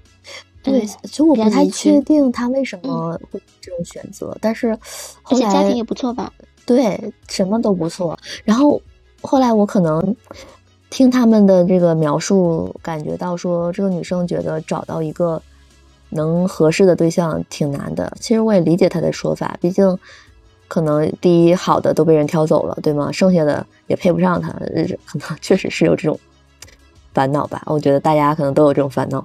[0.72, 6.32] 对，其实我不太确定他为什么会这种选择，但是而且家庭也不错吧？
[6.64, 8.18] 对，什么都不错。
[8.44, 8.80] 然后
[9.20, 10.14] 后来我可能
[10.90, 15.40] 听他们的这个描述，感觉到说这个女生觉得找到一个
[16.10, 18.12] 能合适的对象挺难的。
[18.20, 19.98] 其实我也理解她的说法，毕竟。
[20.68, 23.12] 可能第一好的都被人挑走了，对吗？
[23.12, 24.50] 剩下的也配不上他，
[25.04, 26.18] 可能 确实是有这种
[27.14, 27.62] 烦恼吧。
[27.66, 29.24] 我觉得大家可能都有这种烦恼。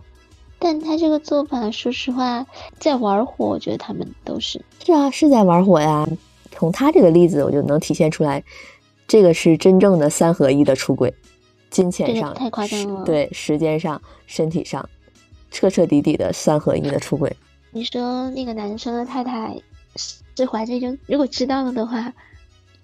[0.64, 2.46] 但他这个做法，说实话，
[2.78, 3.48] 在玩火。
[3.48, 6.08] 我觉得他们都是是啊，是在玩火呀。
[6.52, 8.44] 从他这个例子，我就能体现出来，
[9.08, 11.12] 这个是真正的三合一的出轨，
[11.72, 14.88] 金钱上太夸张了，对，时间上、身体上，
[15.50, 17.36] 彻彻底底的三合一的出轨。
[17.72, 19.60] 你说那个男生的太太？
[20.38, 22.14] 是怀着一种，如果知道了的话，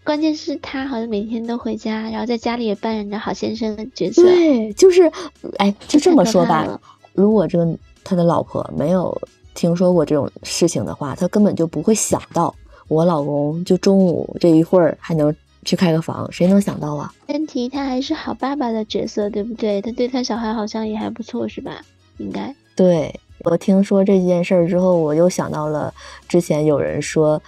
[0.04, 4.24] 关键是他好像每天都回家，然后在家里也扮演着好先生的角色。
[4.24, 5.12] 对，就是，
[5.58, 6.80] 哎，就这么说吧。
[7.18, 7.68] 如果这个
[8.04, 9.20] 他的老婆没有
[9.56, 12.54] 听说过这种事情的话，他根本就不会想到
[12.88, 17.12] 我老公就中午这一会儿还能去开个房，谁能想到啊？
[17.28, 19.82] 问题他还是好爸爸的角色，对不对？
[19.82, 21.82] 他对他小孩好像也还不错，是吧？
[22.18, 23.20] 应该对。
[23.42, 25.94] 我听说这件事儿之后，我又想到了
[26.28, 27.42] 之前有人说，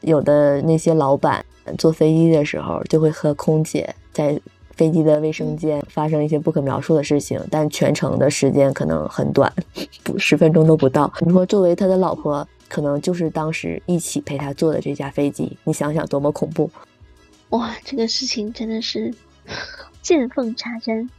[0.00, 1.44] 有的那些老板
[1.78, 4.38] 坐飞机的时候就会和空姐在
[4.80, 9.52] 飞机的卫生间发生一些不可描述的事情，但全程的时间可能很短，
[10.02, 11.12] 不十分钟都不到。
[11.20, 16.70] 你说作为他的老婆，可能就是当时一起陪他坐的这架飞机，你想想多么恐怖！
[17.50, 19.12] 哇，这个事情真的是
[20.00, 21.10] 见缝插针。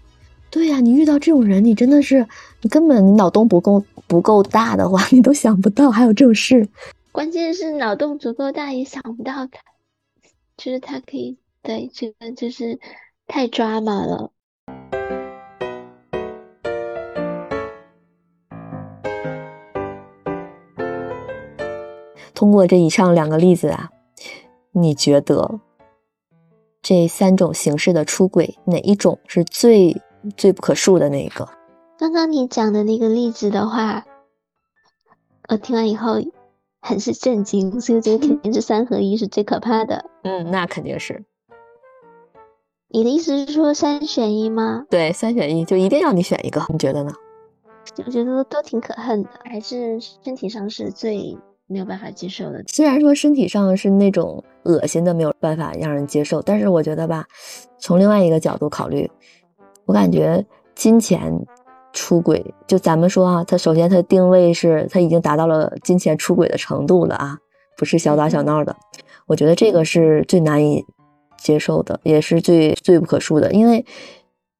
[0.49, 2.25] 对呀，你遇到这种人，你真的是，
[2.63, 6.67] 你根本你脑洞不够不够大的话， 你都想不到还有这种事。
[7.11, 9.61] 关键是脑洞足够大，也想不到他，
[10.57, 12.79] 就是他可以对这个就是
[13.33, 14.29] 太抓马了。
[22.35, 23.89] 通过这以上两个例子啊，
[24.73, 25.61] 你觉得
[26.81, 30.01] 这三种形式的出轨哪一种是最？
[30.37, 31.49] 最不可恕的那一个，
[31.97, 34.05] 刚刚你讲的那个例子的话，
[35.49, 36.21] 我听完以后
[36.79, 40.05] 很是震惊，所以觉得肯定是三合一，是最可怕的。
[40.21, 41.25] 嗯，那肯定是。
[42.93, 44.85] 你的意思是说三选一吗？
[44.89, 47.11] 对，三选一就一定要你选一个，你觉得呢？
[48.05, 52.61] 我觉得都挺可恨的，还是身体上是最没有办法接受的。
[52.67, 57.25] 虽然说身体上是那种恶心的，没有办法让人接受，但是我觉得吧，
[57.79, 59.09] 从另外一个角度考虑。
[59.85, 61.33] 我感觉金钱
[61.93, 67.37] 出轨，就咱们说啊，他首先他定位是他已经达到了金钱出轨的程度了啊，
[67.77, 68.75] 不是小打小闹的。
[69.27, 70.85] 我觉得这个是最难以
[71.41, 73.51] 接受的，也是最最不可恕的。
[73.51, 73.85] 因为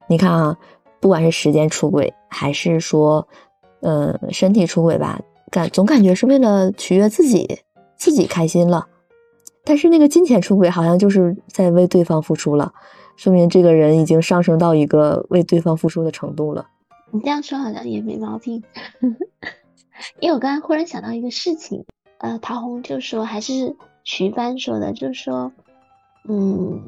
[0.07, 0.57] 你看啊，
[0.99, 3.27] 不管是时间出轨，还是说，
[3.81, 7.59] 嗯，身体出轨吧，感总感觉是为了取悦自己，
[7.95, 8.87] 自己开心了。
[9.63, 12.73] 但是那个金钱出轨，好像就是在为对方付出了。
[13.15, 16.65] 说明这个人已经上升到一个为对方付出的程度了。
[17.11, 18.63] 你这样说好像也没毛病，
[20.19, 21.85] 因为我刚才忽然想到一个事情，
[22.17, 25.51] 呃，陶虹就说还是徐帆说的，就是说，
[26.27, 26.79] 嗯，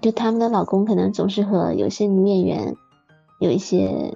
[0.00, 2.76] 就他们的老公可能总是和有些女演员
[3.40, 4.12] 有一些，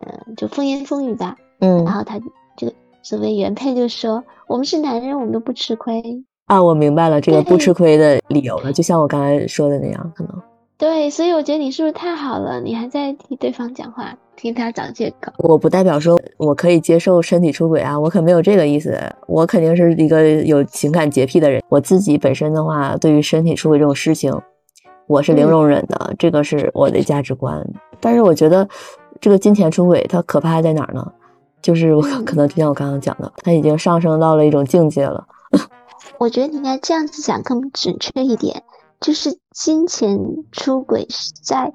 [0.00, 2.20] 嗯，就风言风语吧，嗯，然后他
[2.56, 2.72] 这个
[3.02, 10.42] 所谓原配就说，我们是男人，我们都不吃亏啊，我明白了这个不吃亏的理由了，就像我刚才说的那样，可能。
[10.76, 12.60] 对，所以我觉得你是不是太好了？
[12.60, 15.32] 你还在替对方讲话，替他找借口。
[15.38, 18.98] 我不代表说我可以接受身体出轨啊，我可没有这个意思。
[19.26, 21.62] 我肯定是一个有情感洁癖的人。
[21.68, 24.32] 我自己本身的话，对于身体出轨这种事情，
[25.06, 27.64] 我是零容忍的，这个是我的价值观。
[28.00, 28.68] 但是我觉得
[29.20, 31.12] 这个金钱出轨它可怕在哪儿呢？
[31.62, 35.26] 就是我可能就像我刚刚讲的，它已经上升到了一种境界了。
[36.18, 38.62] 我觉得你应该这样子讲更准确一点。
[39.00, 40.18] 就是金钱
[40.50, 41.72] 出轨是在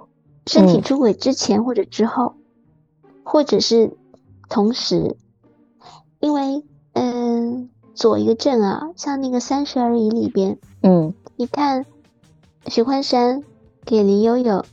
[0.47, 2.33] 身体出轨之前或者之后，
[3.31, 3.91] 或者是
[4.49, 5.15] 同时，
[6.19, 6.63] 因为
[6.93, 11.85] 嗯，左一个正啊，像那个《三十而已》里边，嗯，你看
[12.65, 13.43] 许幻山
[13.85, 14.65] 给林悠悠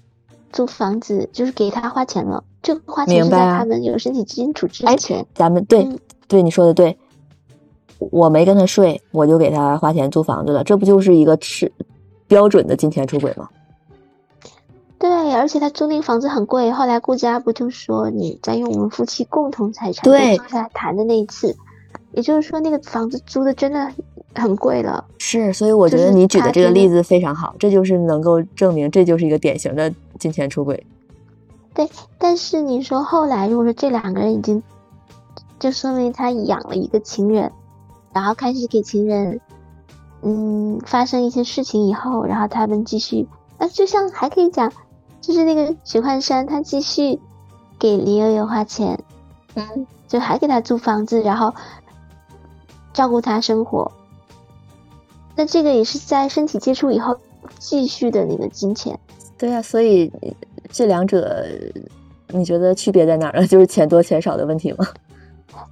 [0.52, 5.26] 租房子，就是给他花钱了，这个花钱是在他们有身体接触之前。
[5.34, 5.86] 咱们对
[6.26, 6.96] 对你说的对，
[7.98, 11.70] 我没跟他睡，我就给他花钱租房子了，这不就是一个吃。
[12.26, 13.50] 标准的金钱出轨吗？
[15.26, 16.70] 对，而且他租那个房子很贵。
[16.70, 21.56] 后来顾家不就说你占用我们夫妻共同财产对坐下来谈的那一次，
[22.12, 23.90] 也就是说那个房子租的真的
[24.36, 25.04] 很贵了。
[25.18, 30.86] 是，所以我觉得你举的这个例子非常好，这就是能够证明这就是一个典型的金钱出轨。
[31.74, 34.62] 对，但是你说后来如果说这两个人已经，
[35.58, 37.50] 就说明他养了一个情人，
[38.12, 39.40] 然后开始给情人。
[40.22, 44.72] 嗯，发生一些事情以后，然后他们继续，那就像还可以讲，
[45.26, 47.18] 就是那个许幻山，他继续
[47.80, 49.02] 给林悠悠花钱，
[49.54, 51.52] 嗯，就还给他租房子，然后
[52.92, 53.90] 照顾他生活。
[55.34, 57.16] 那这个也是在身体接触以后
[57.58, 58.96] 继续的那个金钱。
[59.36, 60.12] 对呀，所以
[60.70, 61.44] 这两者
[62.28, 63.46] 你觉得区别在哪儿呢？
[63.48, 64.86] 就是钱多钱少的问题吗？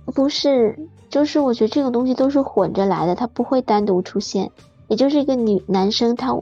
[0.06, 0.76] 不是。
[1.08, 4.50] 就是我觉得这种东西都是混着来的，它不会单独出现。
[4.88, 6.38] 也就是一个女男生，他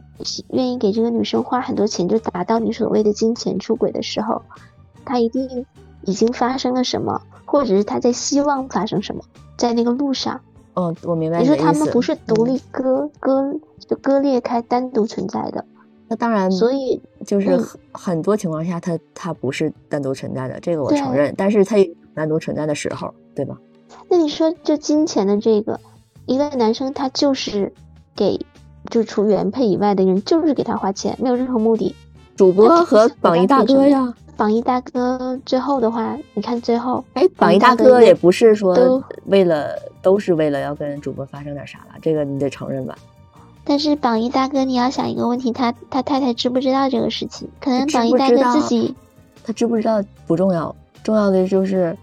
[0.51, 4.43] 愿意给这个女生花很多钱，就达到你所谓的金钱出轨的时候，
[5.05, 5.67] 他一定
[6.05, 9.23] 已经发生了什么，或者是他在希望发生什么，
[9.57, 10.41] 在那个路上。
[10.75, 15.65] 哦，我明白你说他们不是独立割割就割裂开单独存在的。
[16.09, 17.59] 那当然，所以就是
[17.93, 21.35] 很多情况下，他他不是单独存在的，这个我承认。
[21.37, 23.57] 但是他有单独存在的时候，对吧？
[24.09, 25.79] 那你说，就金钱的这个，
[26.27, 27.73] 一个男生他就是
[28.15, 28.39] 给，
[28.91, 31.95] 就除原配以外的人，就是给他花钱，没有任何目的。
[32.37, 42.97] 主播和榜一大哥呀，榜一大哥最后的话，你看最后，哎，榜一大哥也不是说为了，都是为了要跟主播发生点啥了，这个你得承认吧。
[43.65, 47.49] 但是榜一大哥，你要想一个问题，他他太太知不知道这个事情？
[47.61, 48.95] 可能榜一大哥自己，
[49.45, 51.97] 他知不知道不重要，重要的就是。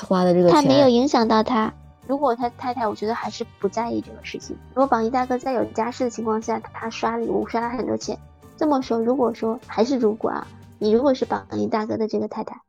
[0.00, 1.74] 他花的这个钱，他没有影响到他。
[2.08, 4.56] 如果他太太，我觉得还是不在意这个事情。
[4.70, 8.18] 如果榜一大哥在有家室的情况下，他刷礼物刷了很多钱，
[8.56, 10.46] 这么说，如果说还是如果啊，
[10.78, 12.62] 你如果是榜一大哥的这个太太，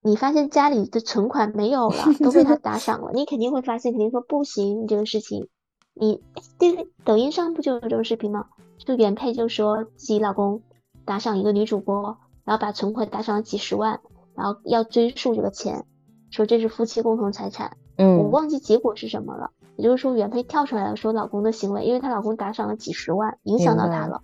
[0.00, 5.48] 你发现家里的存款没有了，都被他打赏了，你肯定会发现，肯定说不行，你这个事情，
[5.92, 6.22] 你
[6.58, 8.46] 这个抖音上不就有这种视频吗？
[8.78, 10.62] 就原配就说自己老公
[11.04, 14.00] 打赏一个女主播，然后把存款打赏了几十万，
[14.34, 15.84] 然后要追溯这个钱。
[16.30, 19.50] 说这是夫妻共同财产，嗯，我忘记结果是什么了。
[19.76, 24.22] 也就是说，原配跳出来了，说老公的行为，因为她老公打赏了几十万，影响到她了。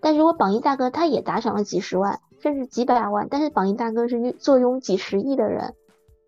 [0.00, 5.74] 但如果榜一大哥他也打赏了几十万，甚至几百万，但是榜一大哥是坐拥几十亿的人，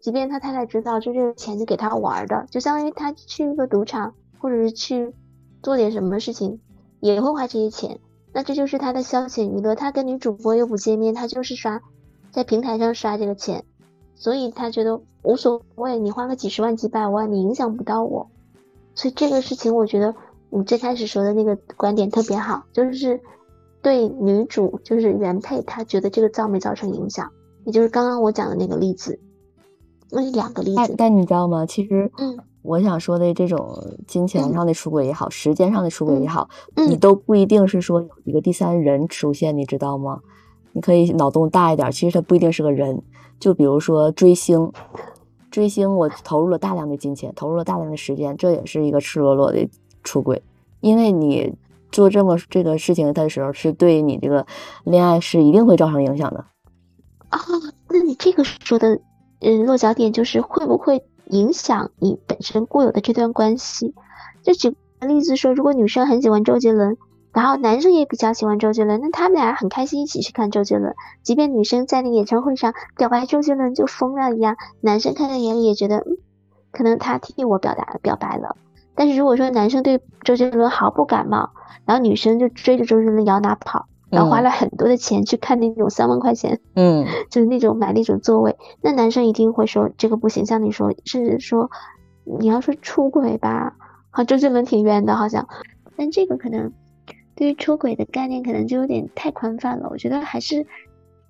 [0.01, 5.15] 即便他太太知道，就这个钱是给他玩的，就相当于他去一个赌场，或者是去
[5.63, 6.61] 做点什么事情，
[7.01, 7.99] 也会花这些钱。
[8.33, 9.75] 那这就是他的消遣娱乐。
[9.75, 11.81] 他跟女主播又不见面，他就是刷，
[12.31, 13.65] 在平台上刷这个钱。
[14.21, 18.29] 所以他觉得无所谓，你花个几十万、几百万，你影响不到我。
[18.95, 20.15] 所以这个事情，我觉得
[20.51, 23.19] 你最开始说的那个观点特别好，就是
[23.81, 27.33] 对女主，就是原配，她觉得这个造没造成影响，
[27.65, 29.19] 也就是刚刚我讲的那个例子，
[30.11, 30.95] 那两个例子。
[30.99, 31.65] 但你知道吗？
[31.65, 33.75] 其实，嗯，我想说的这种
[34.07, 40.21] 金钱上的出轨也好，时间上的出轨也好，你都不一定是说有一个第三人出现，你知道吗？
[40.73, 43.03] 你可以脑洞大一点，其实他不一定是个人。
[43.41, 44.71] 就比如说追星，
[45.51, 49.67] 追星我投入了大量的金钱，投入了大量的时间，这也是一个赤裸裸的
[50.05, 50.41] 出轨。
[50.81, 51.53] 因为你
[51.91, 54.47] 做这么这个事情的时候，是对你这个
[54.85, 56.45] 恋爱是一定会造成影响的。
[57.31, 57.41] 啊，
[57.89, 59.01] 那你这个说的，
[59.41, 63.95] 嗯，落脚点就是会不会影响你本身固有的这段关系？
[64.43, 64.71] 就举
[65.01, 66.97] 个例子说，如果女生很喜欢周杰伦。
[67.33, 70.95] 然后男生也比较喜欢周杰伦，那他们俩很开心一起去看周杰伦。
[71.23, 76.19] 即便女生在那个演唱会上表白周杰伦就疯了一样，男生看在眼里也觉得，嗯，
[76.73, 78.57] 可能他替我表达表白了。
[78.95, 81.51] 但是如果说男生对周杰伦毫不感冒，
[81.87, 90.45] 然后女生就追着周杰伦摇哪跑，然后花了很多的钱去看那种三万块钱，嗯， 就是那种买那种座位，那男生一定会说这个不行。
[90.45, 91.71] 像你说，甚至说
[92.25, 93.77] 你要说出轨吧，
[94.11, 95.49] 好，周杰伦挺冤的，好像，
[95.97, 96.73] 但这个可能
[97.41, 99.89] 对于出轨的概念可能就有点太宽泛了。
[99.91, 100.67] 我觉得还是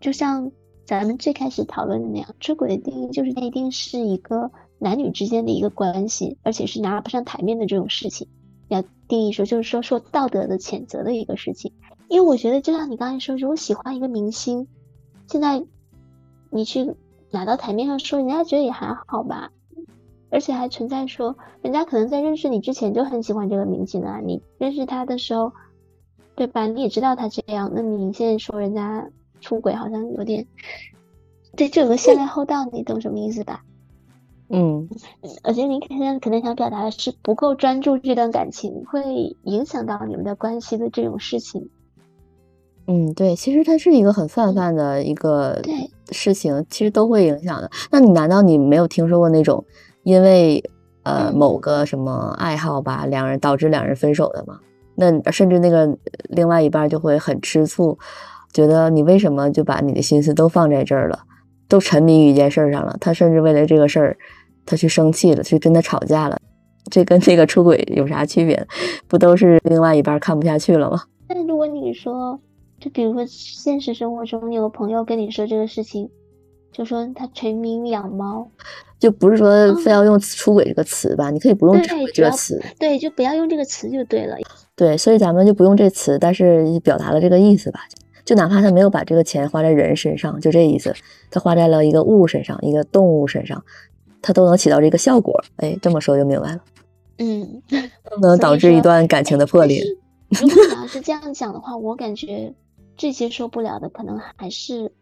[0.00, 0.50] 就像
[0.84, 4.50] 咱们最开始讨论的那样，出轨的定义就是它一定是一个
[4.80, 8.26] 男女之间的一个关系，而且是拿不上台面的这种事情。
[8.66, 11.72] 要定义说，就是说说道德的谴责的一个事情。
[12.08, 14.66] 因为我觉得，就像你刚才说，如果喜欢一个明星，
[15.28, 15.64] 现在
[16.50, 16.96] 你去
[17.30, 19.52] 拿到台面上说，人家觉得也还好吧。
[20.28, 24.18] 而且还存在说，人家可能在认识你之前就很喜欢这个明星啊。
[24.18, 25.52] 你认识他的时候，
[26.40, 26.66] 对吧？
[26.66, 29.06] 你也知道他这样，那你现在说人家
[29.42, 30.46] 出轨，好像有点
[31.54, 33.62] 对这个先来后到，你懂什么意思吧？
[34.48, 34.88] 嗯，
[35.42, 41.68] 而且你可能可能想表达的是不够专注这段感情，会影响到你们的关系的这种事情。
[42.86, 45.60] 嗯，对，其实它是一个很泛泛的一个
[46.10, 47.70] 事情，其实都会影响的。
[47.90, 49.62] 那你难道你没有听说过那种
[50.04, 50.64] 因为
[51.02, 54.58] 呃某个什么爱好吧，两人导致两人分手的吗？
[55.00, 55.96] 那甚至那个
[56.28, 57.98] 另外一半就会很吃醋，
[58.52, 61.18] 觉得你为什么就把你的心思都放在这儿了，
[61.66, 62.96] 都沉迷于一件事儿上了？
[63.00, 64.16] 他甚至为了这个事儿，
[64.64, 66.38] 他去生气了，去跟他吵架了。
[66.90, 68.66] 这跟这个出轨有啥区别？
[69.08, 71.02] 不都是另外一半看不下去了吗？
[71.26, 72.38] 但如果你说。
[72.80, 76.08] 就比如说，现实生活中有个朋友跟你说这个事情，
[76.72, 78.50] 就说他沉迷于养猫，
[78.98, 81.30] 就不是说非要用“出轨”这个词吧？
[81.30, 84.34] 你可以不用“出轨”这个词，对，就不要用这个词就对了。
[84.80, 87.80] 对，所以咱们就不用这词，但是表达了这个意思吧。
[88.24, 90.94] 就哪怕他没有把这个钱花在人身上，就这意思，
[91.30, 93.62] 他花在了一个物身上，一个动物身上，
[94.22, 95.38] 他都能起到这个效果。
[95.56, 96.60] 哎，这么说就明白了。
[97.18, 97.62] 嗯，
[98.10, 99.84] 都能导致一段感情的破裂。
[100.30, 102.54] 如果你要是这样讲的话，我感觉。
[102.96, 104.92] 最接受不了的可能还是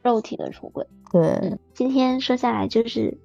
[0.00, 0.86] 肉体的出轨。
[1.10, 3.18] 对，今天说下来就是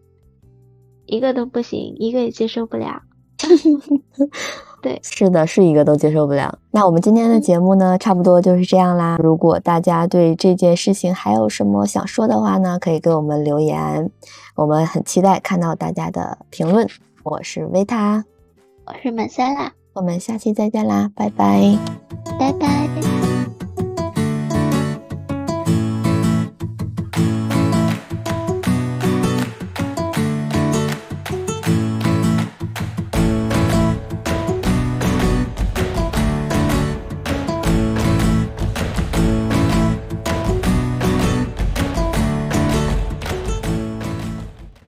[1.06, 3.04] 一个都不行，一个也接受不了。
[4.84, 6.60] 对，是的，是一个都接受不了。
[6.70, 9.18] 那我们今天的节目呢，差不多就是这样啦。
[9.24, 14.12] 如果大家对这件事情还有什么想说的话呢，可以给我们留言，
[14.56, 16.86] 我们很期待看到大家的评论。
[17.24, 18.26] 我是维塔，
[18.86, 21.78] 我是满塞拉，我们下期再见啦，拜拜，
[22.38, 23.33] 拜拜。